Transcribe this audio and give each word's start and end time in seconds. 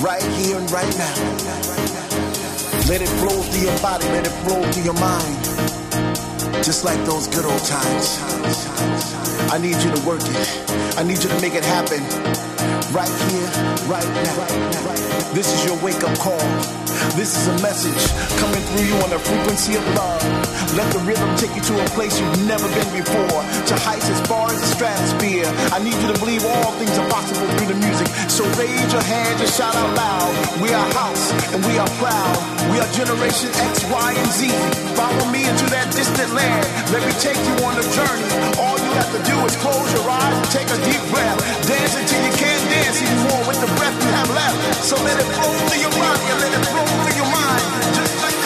Right 0.00 0.22
here 0.22 0.56
and 0.56 0.70
right 0.70 0.96
now. 0.96 1.14
Let 2.86 3.02
it 3.02 3.08
flow 3.18 3.42
through 3.42 3.62
your 3.62 3.78
body, 3.80 4.06
let 4.06 4.24
it 4.24 4.32
flow 4.46 4.62
through 4.70 4.84
your 4.84 4.94
mind. 4.94 5.42
Just 6.62 6.84
like 6.84 7.04
those 7.04 7.26
good 7.26 7.44
old 7.44 7.64
times. 7.64 8.18
I 9.50 9.58
need 9.58 9.74
you 9.82 9.90
to 9.90 10.00
work 10.06 10.22
it. 10.22 10.96
I 10.96 11.02
need 11.02 11.18
you 11.18 11.28
to 11.28 11.40
make 11.40 11.54
it 11.54 11.64
happen. 11.64 11.98
Right 12.94 13.10
here, 13.26 13.50
right 13.90 14.06
now. 14.22 15.34
This 15.34 15.52
is 15.52 15.64
your 15.64 15.76
wake 15.82 16.04
up 16.04 16.16
call. 16.18 16.38
This 17.16 17.36
is 17.36 17.48
a 17.48 17.56
message 17.62 17.98
coming 18.38 18.62
through 18.70 18.84
you 18.84 18.94
on 19.00 19.10
the 19.10 19.18
frequency 19.18 19.74
of 19.76 19.84
love. 19.94 20.22
Let 20.76 20.92
the 20.92 21.00
rhythm 21.02 21.28
take 21.36 21.54
you 21.56 21.62
to 21.72 21.74
a 21.80 21.86
place 21.96 22.20
you've 22.20 22.46
never 22.46 22.68
been 22.68 22.90
before, 22.92 23.42
to 23.70 23.74
heights 23.80 24.08
as 24.10 24.20
far 24.26 24.52
as 24.52 24.60
the 24.60 24.68
stratosphere. 24.68 25.48
I 25.72 25.82
need 25.82 25.96
you 25.98 26.12
to 26.12 26.18
believe 26.20 26.44
all 26.44 26.72
things 26.78 26.94
are 26.98 27.08
possible 27.08 27.48
through 27.56 27.74
the 27.74 27.80
music. 27.80 28.06
So 28.28 28.44
raise 28.60 28.92
your 28.92 29.02
hands 29.02 29.40
and 29.40 29.50
shout 29.50 29.74
out 29.74 29.90
loud. 29.96 30.30
We 30.60 30.70
are 30.74 30.88
house 30.94 31.32
and 31.54 31.64
we 31.66 31.78
are 31.78 31.90
proud. 31.98 32.38
We 32.70 32.78
are 32.78 32.90
generation 32.92 33.50
X, 33.56 33.82
Y, 33.88 34.10
and 34.12 34.30
Z. 34.30 34.52
Follow 34.94 35.26
me 35.32 35.48
into 35.48 35.66
that 35.72 35.90
distant 35.90 36.30
land. 36.34 36.62
Let 36.92 37.02
me 37.02 37.14
take 37.18 37.38
you 37.38 37.54
on 37.64 37.74
a 37.78 37.86
journey. 37.94 38.28
All 38.60 38.76
you 38.78 38.92
have 38.94 39.10
to 39.16 39.20
do 39.24 39.36
is 39.48 39.56
close 39.58 39.88
your 39.94 40.06
eyes 40.06 40.36
and 40.36 40.50
take 40.52 40.68
a 40.68 40.78
deep 40.84 41.02
breath. 41.10 41.38
Dance 41.66 41.94
until 41.98 42.20
you 42.22 42.34
can't 42.36 42.64
dance 42.70 42.98
anymore 43.00 43.42
with 43.48 43.58
the 43.64 43.70
have 44.06 44.30
left. 44.30 44.84
So 44.84 44.96
let 45.02 45.18
it 45.18 45.28
flow 45.34 45.50
through 45.66 45.80
your 45.80 45.90
body 45.90 46.24
and 46.30 46.38
let 46.40 46.52
it 46.54 46.64
flow 46.70 46.86
through 46.86 47.16
your 47.18 47.30
mind. 47.30 47.62
Just 47.96 48.14
like 48.22 48.37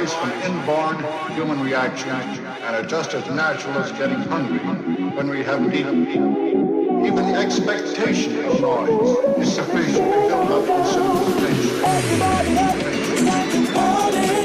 arise 0.00 0.14
from 0.14 0.30
inborn 0.42 0.96
human 1.34 1.60
reaction 1.60 2.10
and 2.10 2.76
are 2.76 2.86
just 2.86 3.12
as 3.14 3.26
natural 3.28 3.74
as 3.78 3.92
getting 3.92 4.20
hungry 4.20 4.58
when 5.10 5.28
we 5.28 5.42
haven't 5.42 5.74
eaten. 5.74 6.06
Even 7.04 7.32
the 7.32 7.34
expectation 7.34 8.44
of 8.44 8.60
noise 8.60 9.18
is 9.38 9.54
sufficient 9.54 10.12
to 10.12 10.20
build 10.28 10.50
up 10.50 10.64
considerable 10.66 11.32
tension. 13.76 14.39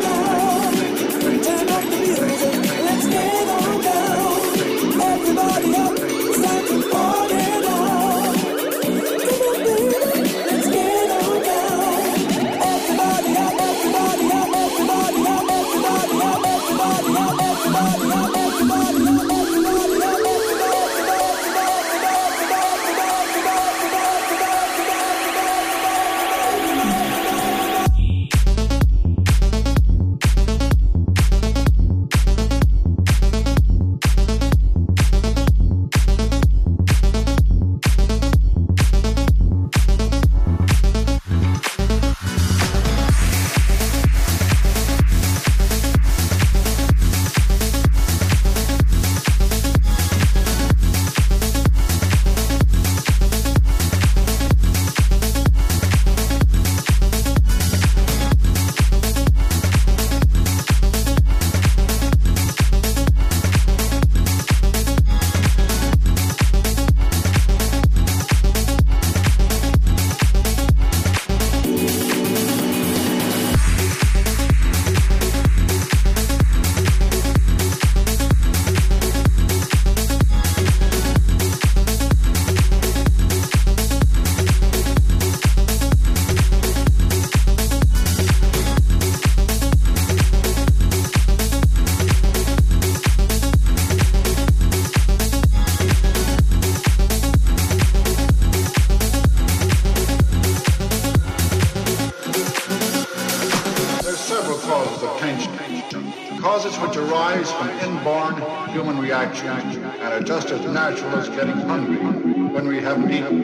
Natural 110.92 111.16
as 111.16 111.30
getting 111.30 111.58
hungry 111.62 111.98
when 111.98 112.68
we 112.68 112.80
haven't 112.80 113.10
eaten. 113.10 113.44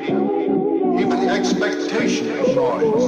Even 0.99 1.25
the 1.25 1.27
expectation 1.27 2.29
of 2.37 2.55
noise 2.55 3.00